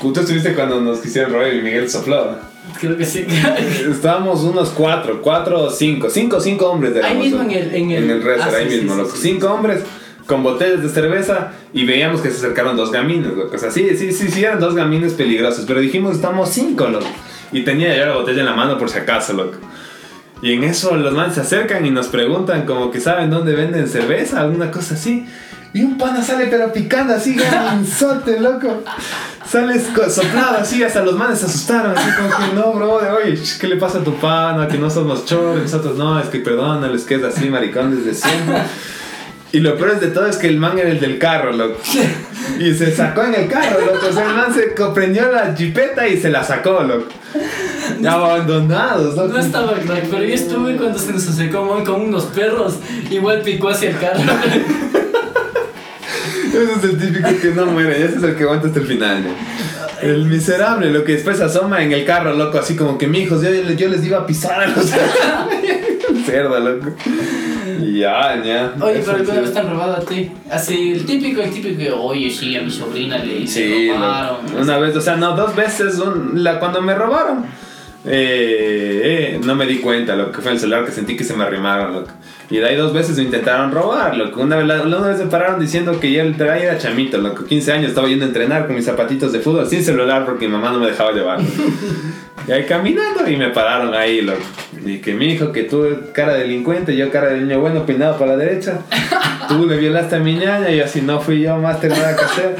[0.00, 2.36] Tú estuviste cuando nos quisieron robar y Miguel sopló.
[2.80, 3.24] Creo que sí.
[3.90, 8.10] Estábamos unos cuatro, cuatro o cinco, cinco, cinco hombres Ahí mismo en el- en el-
[8.10, 9.12] en restaurant, ah, ahí sí, mismo, sí, loco.
[9.14, 9.22] sí.
[9.22, 9.80] Cinco hombres
[10.26, 13.54] con botellas de cerveza y veíamos que se acercaron dos gamines, loco.
[13.54, 17.06] O sea, sí, sí, sí, sí, eran dos gamines peligrosos, pero dijimos, estamos cinco, loco.
[17.52, 19.58] Y tenía yo la botella en la mano por si acaso, loco.
[20.40, 23.86] Y en eso los manes se acercan y nos preguntan como que saben dónde venden
[23.86, 25.26] cerveza, alguna cosa así.
[25.74, 28.82] Y un pana sale pero picando así, gaminzote, loco.
[29.48, 33.42] Sales soplado así, hasta los manes se asustaron, así como que no, bro, de oye,
[33.60, 34.66] ¿qué le pasa a tu pana?
[34.66, 38.62] Que no somos chores, nosotros no, es que perdónales, que es así, maricón desde siempre.
[39.52, 41.78] Y lo peor es de todo es que el man era el del carro, loco.
[42.58, 44.06] Y se sacó en el carro, loco.
[44.08, 47.08] O sea, el man se comprendió la jipeta y se la sacó, loco.
[48.00, 49.28] Ya abandonados, loco.
[49.28, 52.78] No estaba crack, pero yo estuve cuando se nos acercó man con unos perros.
[53.10, 54.20] Igual picó hacia el carro.
[56.52, 59.24] Ese es el típico que no muere, ese es el que aguanta hasta el final.
[59.24, 59.30] ¿no?
[60.06, 63.50] El miserable, lo que después asoma en el carro, loco, así como que mijos, yo,
[63.50, 64.86] yo les iba a pisar a los
[66.26, 66.88] cerdo, loco.
[67.92, 68.72] Ya, ya.
[68.80, 69.40] Oye, pero alguna sí.
[69.40, 70.30] vez te han robado a ti.
[70.50, 73.98] Así, el típico, el típico que, oye, sí, a mi sobrina le Sí, le loco.
[74.00, 74.36] robaron.
[74.60, 77.44] una vez, o sea, no, dos veces, un- la, cuando me robaron,
[78.04, 79.00] eh,
[79.36, 81.44] eh, no me di cuenta, lo que fue el celular que sentí que se me
[81.44, 82.10] arrimaron, loco.
[82.50, 84.40] Y de ahí dos veces me intentaron robar, loco.
[84.42, 87.44] Una vez, la- una vez me pararon diciendo que yo el traía era chamito, loco.
[87.44, 90.52] 15 años estaba yendo a entrenar con mis zapatitos de fútbol sin celular porque mi
[90.52, 91.38] mamá no me dejaba llevar.
[92.48, 94.40] y ahí caminando y me pararon ahí, loco.
[94.84, 98.18] Y que mi hijo, que tú cara de delincuente, yo cara de niño bueno, peinado
[98.18, 98.80] para la derecha.
[99.48, 102.24] Tú le violaste a mi ñaña y yo así no fui yo, máster, nada que
[102.24, 102.56] hacer.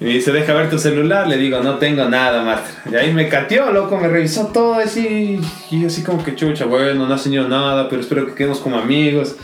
[0.00, 1.28] Y me dice, deja ver tu celular.
[1.28, 2.74] Le digo, no tengo nada, máster.
[2.90, 5.38] Y ahí me cateó, loco, me revisó todo así.
[5.70, 8.78] Y así como que chucha, bueno, no ha enseñado nada, pero espero que quedemos como
[8.78, 9.36] amigos.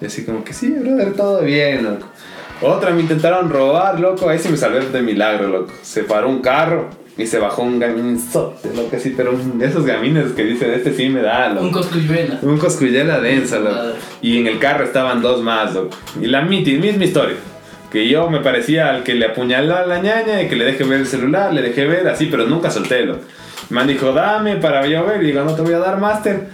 [0.00, 2.06] Y así como que sí, brother, todo bien, loco.
[2.62, 4.28] Otra me intentaron robar, loco.
[4.28, 5.72] Ahí sí me salvé de milagro, loco.
[5.82, 10.32] Se paró un carro y se bajó un gaminzote, loco, así, pero de esos gamines
[10.32, 11.66] que dicen, este sí me da, loco.
[11.66, 12.38] Un coscuyuela.
[12.42, 13.76] Un coscuyela densa, loco.
[14.22, 15.96] Y en el carro estaban dos más, loco.
[16.20, 17.36] Y la miti- misma historia.
[17.94, 20.82] Que yo me parecía al que le apuñaló a la ñaña y que le dejé
[20.82, 23.20] ver el celular, le dejé ver así, pero nunca solté, loco.
[23.70, 25.22] El man dijo, dame para yo ver.
[25.22, 26.48] Y digo, no te voy a dar, máster.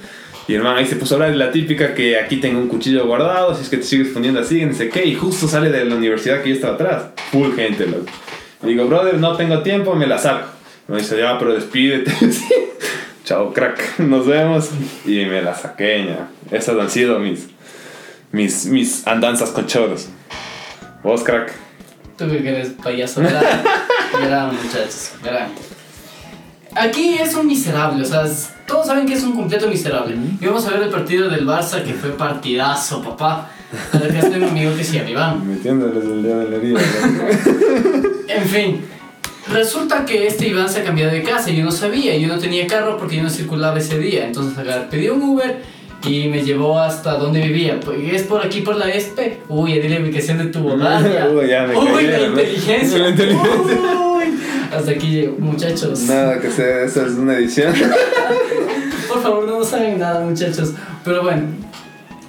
[0.46, 2.68] Y el man ahí se puso a hablar de la típica que aquí tengo un
[2.68, 5.06] cuchillo guardado, si es que te sigues poniendo así, no sé qué.
[5.06, 7.04] Y justo sale de la universidad que yo estaba atrás.
[7.32, 8.04] Full gente, loco.
[8.62, 10.46] Y digo, brother, no tengo tiempo, me la saco.
[10.88, 12.12] Me dice, ya, pero despídete.
[13.24, 14.68] Chao, crack, nos vemos.
[15.06, 16.28] Y me la saqué, ya.
[16.54, 17.48] Esas han sido mis,
[18.30, 20.10] mis, mis andanzas con choros.
[21.02, 21.52] Vos, crack.
[22.16, 23.42] Tú que eres payaso, gran,
[24.26, 25.48] gran muchachos, gran.
[26.76, 30.16] Aquí es un miserable, o sea, es- todos saben que es un completo miserable.
[30.40, 33.50] Y vamos a ver el partido del Barça, que fue partidazo, papá.
[33.92, 35.48] Acá está un amigo que se llama Iván.
[35.48, 36.80] Metiéndoles el dedo en la herida.
[38.28, 38.80] En fin,
[39.52, 42.38] resulta que este Iván se ha cambiado de casa y yo no sabía, yo no
[42.38, 44.24] tenía carro porque yo no circulaba ese día.
[44.24, 44.56] Entonces
[44.88, 45.60] pedí un Uber
[46.06, 47.78] y me llevó hasta donde vivía.
[47.80, 49.42] Pues es por aquí, por la ESPE.
[49.48, 51.28] Uy, di la ubicación de tu bodalla.
[51.34, 52.98] Uy, ya me Uy, la inteligencia.
[52.98, 53.76] La inteligencia.
[54.16, 54.40] Uy,
[54.72, 56.00] hasta aquí llego, muchachos.
[56.02, 57.74] Nada que sea, eso es una edición.
[59.08, 60.72] Por favor, no saben nada, muchachos.
[61.04, 61.42] Pero bueno.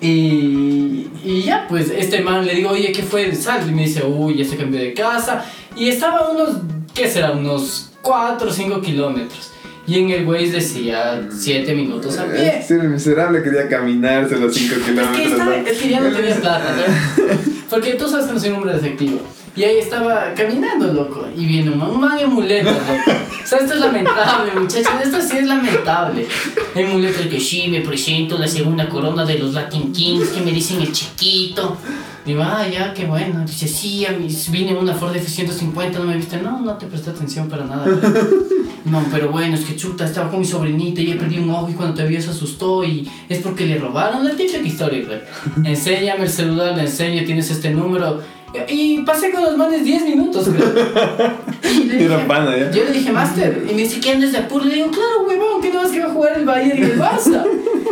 [0.02, 3.34] Y, y ya, pues este man le digo, oye, ¿qué fue?
[3.36, 3.70] Sal.
[3.70, 5.46] Y me dice, uy, ya se cambió de casa.
[5.76, 6.58] Y estaba a unos,
[6.94, 7.32] ¿qué será?
[7.32, 9.51] Unos 4 o 5 kilómetros.
[9.88, 12.64] Y en el Waze decía 7 minutos a pie.
[12.66, 15.32] Sí, el miserable quería caminarse los 5 Es que, kilómetros.
[15.32, 15.68] estaba, ¿no?
[15.68, 17.34] es que ya no tenía plata, ¿no?
[17.70, 19.20] Porque tú sabes que no soy un hombre efectivo.
[19.56, 21.28] Y ahí estaba caminando, loco.
[21.36, 23.20] Y viene un man, un man en muletas, loco.
[23.44, 24.92] O sea, esto es lamentable, muchachos.
[25.04, 26.28] Esto sí es lamentable.
[26.76, 30.52] En muletas que sí, me presento la segunda corona de los Latin Kings, que me
[30.52, 31.76] dicen el chiquito.
[32.26, 33.44] Digo, ah, ya, qué bueno.
[33.46, 36.38] Dice, sí, a mí vine en una Ford F-150, no me viste.
[36.38, 37.86] No, no te presté atención para nada.
[38.86, 41.70] no, pero bueno, es que chuta, estaba con mi sobrinita y he perdido un ojo
[41.70, 44.24] y cuando te vio se asustó y es porque le robaron.
[44.24, 45.66] La típica historia, güey.
[45.68, 48.22] Enséñame el celular, le enseño, tienes este número.
[48.68, 50.62] Y pasé con los manes 10 minutos, güey.
[51.74, 52.70] Y le dije- pana, ya.
[52.70, 54.66] Yo le dije, Master, y me dice, ¿quién es de Apur?
[54.66, 57.00] Le digo, claro, huevón, que no vas que va a jugar el Bayern y el
[57.00, 57.46] Barça.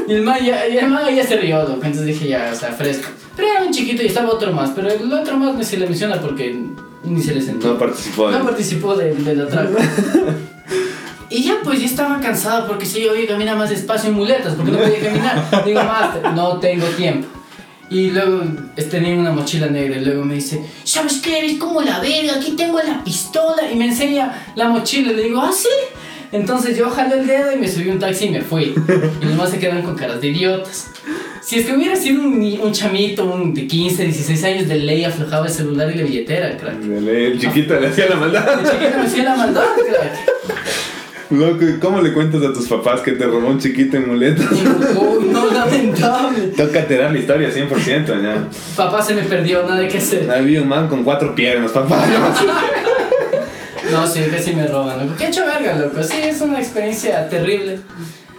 [0.07, 1.75] Y el man ya, y el man ya se rió, loco.
[1.75, 3.07] Entonces dije, ya, o sea, fresco.
[3.39, 5.85] Pero era un chiquito y estaba otro más, pero el otro más ni se le
[5.87, 6.59] menciona porque
[7.03, 7.69] ni se le sentó.
[7.69, 8.29] No participó.
[8.31, 9.77] No participó de- del atraco.
[11.31, 14.55] Y ya pues ya estaba cansado porque si yo oye camina más despacio en muletas
[14.55, 15.63] porque no podía caminar.
[15.63, 17.27] Digo, master, no tengo tiempo.
[17.91, 18.41] Y luego
[18.75, 21.37] este, tenía una mochila negra y luego me dice, ¿sabes qué?
[21.37, 23.71] Eres como la verga, aquí tengo la pistola.
[23.71, 25.67] Y me enseña la mochila y le digo, ¿ah, sí?
[26.31, 28.73] Entonces yo jalé el dedo y me subí a un taxi y me fui.
[28.75, 30.87] Y los demás se quedaron con caras de idiotas.
[31.41, 35.03] Si es que hubiera sido un, un chamito un de 15, 16 años, de ley
[35.03, 36.83] aflojaba el celular y la billetera, crack.
[36.83, 38.59] El chiquito le hacía la De maldad.
[38.71, 40.29] chiquito me hacía la maldad, crack.
[41.31, 44.47] Loco, ¿y ¿cómo le cuentas a tus papás que te robó un chiquito en muletas?
[44.51, 46.47] Uy, no, lamentable.
[46.57, 48.47] Tócate dar la historia 100%, ya.
[48.75, 50.29] Papá se me perdió, nada que hacer.
[50.29, 52.03] Había un man con cuatro piernas, papá.
[53.91, 55.13] No, sí, que sí me roban, loco.
[55.17, 56.01] Qué hecho verga, loco.
[56.03, 57.79] Sí, es una experiencia terrible.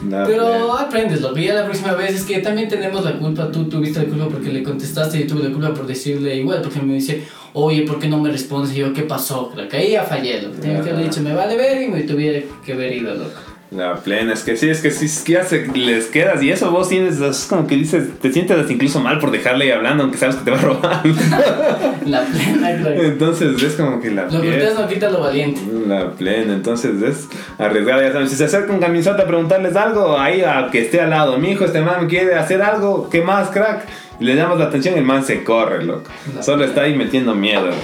[0.02, 1.36] No, Pero aprendes, loco.
[1.36, 3.50] Ya la próxima vez es que también tenemos la culpa.
[3.50, 6.62] Tú tuviste la culpa porque le contestaste y yo tuve la culpa por decirle igual.
[6.62, 8.72] Porque me dice, oye, ¿por qué no me respondes?
[8.74, 9.50] Y yo, ¿qué pasó?
[9.54, 10.40] Creo que ahí ya fallé.
[10.60, 13.49] Tenía que haber dicho, me vale ver y me tuviera que haber ido, loco.
[13.70, 16.50] La plena, es que sí, es que sí, es que ya se les quedas y
[16.50, 20.18] eso vos tienes, es como que dices, te sientes incluso mal por dejarle hablando aunque
[20.18, 21.02] sabes que te va a robar.
[22.04, 23.04] La plena, creo.
[23.04, 25.60] Entonces es como que la Lo que ustedes no quitan lo valiente.
[25.86, 27.28] La plena, entonces es
[27.58, 31.00] arriesgada, ya saben, si se acerca un camisota a preguntarles algo, ahí a que esté
[31.00, 33.86] al lado, mi hijo, este man quiere hacer algo, ¿qué más, crack?
[34.18, 36.10] Y le llamas la atención, el man se corre, loco.
[36.34, 37.66] La Solo está ahí metiendo miedo.
[37.66, 37.78] loco.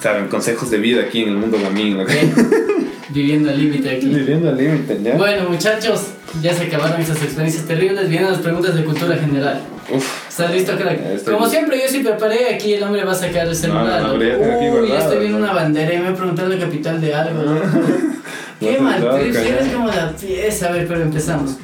[0.00, 2.12] Saben, consejos de vida aquí en el mundo gamín, loco.
[3.12, 4.06] Viviendo al límite aquí.
[4.06, 5.16] Viviendo al límite, ¿ya?
[5.16, 6.08] Bueno, muchachos,
[6.42, 8.08] ya se acabaron esas experiencias terribles.
[8.08, 9.60] Vienen las preguntas de cultura general.
[9.92, 11.00] Uf, ¿Estás listo, crack?
[11.06, 11.50] Estoy Como listo.
[11.58, 12.54] siempre, yo sí preparé.
[12.54, 14.02] Aquí el hombre va a sacar el celular.
[14.02, 15.44] No, no, pero ya tengo aquí Uy, ya estoy viendo ¿no?
[15.44, 17.42] una bandera y me preguntaron la capital de algo.
[18.60, 20.68] Qué No, mal, no, eres como la pieza.
[20.68, 21.56] A ver, pero empezamos.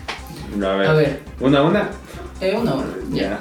[0.61, 0.87] a ver.
[0.89, 1.21] A ver.
[1.41, 1.89] ¿Una a una?
[2.41, 3.39] Eh, una hora, ya.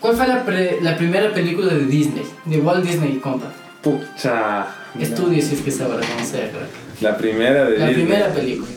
[0.00, 2.24] ¿Cuál fue la, pre- la primera película de Disney?
[2.44, 3.52] De Walt Disney Company.
[3.82, 4.66] Pucha.
[5.00, 6.68] Estudia si es que sabrá cómo sea, crack.
[7.00, 8.06] La primera de La Disney.
[8.06, 8.68] primera película.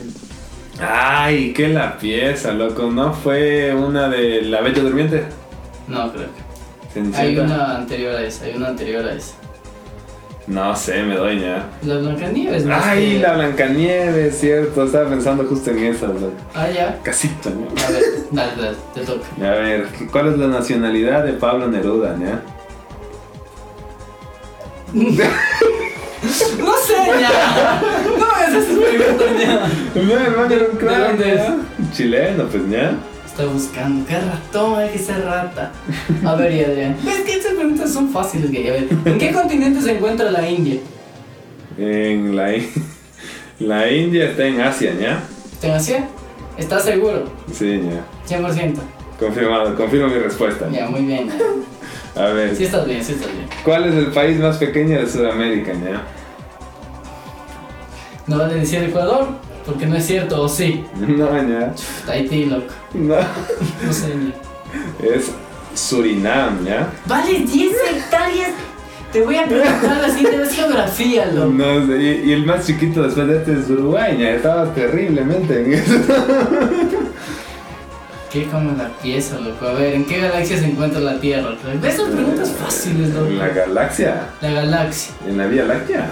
[0.80, 2.90] Ay, qué la pieza, loco.
[2.90, 5.24] ¿No fue una de La Bella Durmiente?
[5.88, 6.28] No, creo.
[6.92, 7.20] Cenicienta.
[7.20, 9.34] Hay una anterior a esa, hay una anterior a esa.
[10.46, 11.68] No sé, me doy ya.
[11.84, 14.84] La Blancanieves, más Ay, que- la Blancanieves, cierto.
[14.84, 16.32] Estaba pensando justo en esa, loco.
[16.54, 16.98] Ah, ya.
[17.02, 17.66] Casito, ¿no?
[17.86, 19.26] A ver, dale, dale, te toca.
[19.40, 22.42] A ver, ¿cuál es la nacionalidad de Pablo Neruda, ya?
[26.58, 27.82] No sé, ya.
[28.06, 30.02] No me hagas preguntas, ya.
[30.02, 31.56] No, hermano, era un ¿De dónde ¿ya?
[31.92, 32.94] Chileno, pues, ¿ya?
[33.26, 34.06] Está buscando.
[34.06, 35.72] Qué ratón, hay que ser rata.
[36.24, 36.96] A ver, y Adrián.
[37.06, 38.68] Es que estas preguntas son fáciles, gay.
[38.68, 40.76] A ver, ¿en qué continente se encuentra la India?
[41.78, 42.70] En la, In-
[43.60, 45.22] la India está en Asia, ¿ya?
[45.52, 46.08] ¿Está en Asia?
[46.58, 47.24] ¿Estás seguro?
[47.52, 47.80] Sí,
[48.28, 48.36] ya.
[48.38, 48.74] 100%.
[49.18, 50.68] Confirmado, confirmo mi respuesta.
[50.70, 51.28] Ya, muy bien.
[51.28, 51.34] ya.
[52.14, 53.46] A ver, Sí estás bien, sí estás bien.
[53.64, 56.02] ¿cuál es el país más pequeño de Sudamérica, ya?
[58.26, 59.28] No vale decir Ecuador,
[59.66, 60.84] porque no es cierto, o sí.
[60.96, 61.72] No, ya.
[62.06, 62.72] Tahití, loco.
[62.94, 63.16] No.
[63.86, 64.12] No sé.
[65.02, 65.32] Es
[65.74, 66.90] Surinam, ¿ya?
[67.06, 68.50] Vale 10 hectáreas.
[69.12, 71.50] Te voy a preguntar así de geografía, loco.
[71.52, 74.30] No sé, y, y el más chiquito después de este es Uruguay, ya.
[74.30, 75.94] Estaba terriblemente en eso.
[78.32, 79.66] ¿Qué como la pieza, loco?
[79.66, 81.50] A ver, ¿en qué galaxia se encuentra la Tierra?
[81.82, 83.26] ¿Ves esas preguntas fáciles, loco?
[83.26, 85.12] En la galaxia, La galaxia.
[85.28, 86.10] en la Vía Láctea.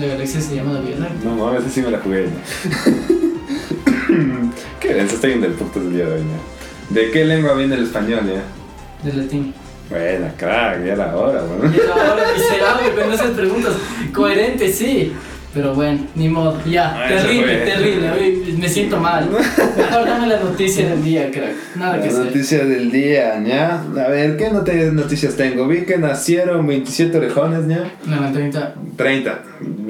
[0.00, 1.18] La galaxia se llama la Vía Láctea.
[1.24, 2.28] No mames, esa sí me la jugué.
[4.80, 6.94] ¿Qué denso estoy en del puto del día de hoy, ya.
[7.00, 9.10] ¿De qué lengua viene el español, ya?
[9.10, 9.52] De latín.
[9.90, 11.72] Buena, crack, ya era hora, bueno.
[11.74, 13.72] Y ahora miserable con esas preguntas.
[14.14, 15.12] Coherente, sí.
[15.56, 16.54] Pero bueno, ni modo.
[16.66, 18.10] Ya, Ah, terrible, terrible.
[18.10, 19.26] Hoy me siento mal.
[19.30, 21.54] Mejor dame la noticia del día, crack.
[21.76, 22.24] Nada que La hacer.
[22.26, 23.82] noticia del día, ¿ya?
[24.04, 25.66] A ver, ¿qué noti- noticias tengo?
[25.66, 27.90] Vi que nacieron 27 orejones, ¿ya?
[28.04, 28.74] No, la 30.
[28.96, 29.42] 30.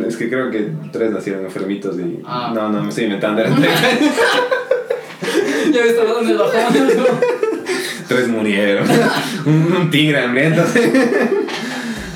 [0.07, 2.21] Es que creo que 3 nacieron enfermitos y...
[2.25, 2.53] Ah.
[2.55, 3.81] No, no, me estoy inventando, eran 30.
[5.73, 6.79] Ya ves todo dónde bajamos.
[8.09, 8.87] 3 murieron.
[9.47, 10.63] un, un tigre hambriento.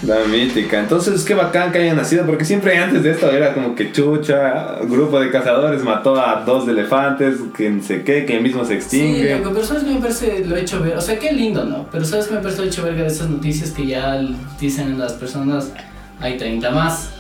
[0.07, 0.81] La mítica.
[0.81, 4.77] Entonces, qué bacán que haya nacido, porque siempre antes de esto era como que chucha,
[4.89, 9.37] grupo de cazadores mató a dos elefantes, que sé qué, que mismo se Sí, extingue.
[9.39, 11.87] loco, pero sabes que me parece lo he hecho ver, o sea, qué lindo, ¿no?
[11.93, 14.19] Pero sabes que me parece lo hecho ver de esas noticias que ya
[14.59, 15.71] dicen las personas,
[16.19, 17.11] hay 30 más,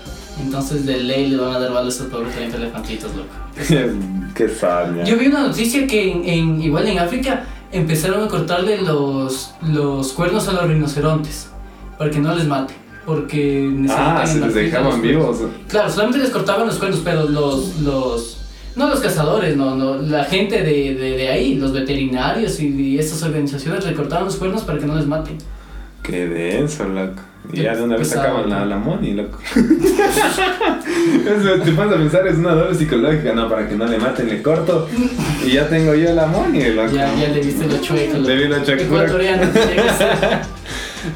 [0.43, 3.29] entonces de ley le van a dar balas a estos pobres 30 elefantitos, loco.
[4.35, 5.05] qué sabia.
[5.05, 10.13] Yo vi una noticia que en, en- igual en África empezaron a cortarle los, los
[10.15, 11.50] cuernos a los rinocerontes
[12.01, 12.73] para que no les mate.
[13.05, 15.37] Porque necesitan Ah, se les dejaban vivos.
[15.69, 18.39] Claro, solamente les cortaban los cuernos, pero los, los
[18.75, 22.99] no los cazadores, no, no, la gente de, de, de ahí, los veterinarios y, y
[22.99, 25.37] estas organizaciones le cortaban los cuernos para que no les maten.
[26.03, 27.21] Qué denso, loco.
[27.53, 29.39] Y ya de una vez sacaban la, la money, loco.
[29.55, 29.65] Eso
[31.63, 34.41] te pones a pensar, es una doble psicológica, no, para que no le maten, le
[34.41, 34.89] corto.
[35.45, 36.93] Y ya tengo yo la money, loco.
[36.95, 38.17] Ya, ya le viste lo chueco.
[38.17, 38.85] Le vi lo chueco.
[38.85, 39.43] Ecuatoriano.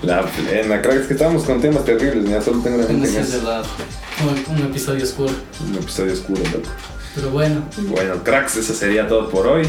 [0.02, 3.16] La plena, creo es que estábamos con temas terribles, ya solo tengo la mente en
[3.16, 3.62] eso.
[4.22, 5.32] Un, un episodio oscuro.
[5.66, 6.70] Un episodio oscuro, loco.
[7.14, 7.62] Pero bueno.
[7.78, 9.68] Bueno, cracks, eso sería todo por hoy.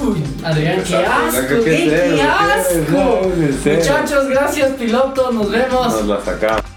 [0.00, 3.32] Uy, Adrián, qué asco, ¿qué asco.
[3.64, 5.32] Muchachos, gracias, piloto.
[5.32, 5.92] Nos vemos.
[5.92, 6.73] Nos la sacamos.